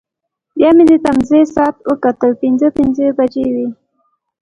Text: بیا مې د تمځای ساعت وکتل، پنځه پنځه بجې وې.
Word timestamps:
بیا 0.57 0.69
مې 0.75 0.83
د 0.91 0.93
تمځای 1.05 1.43
ساعت 1.55 1.75
وکتل، 1.89 2.31
پنځه 2.41 2.67
پنځه 2.77 3.05
بجې 3.17 3.45
وې. 3.55 3.67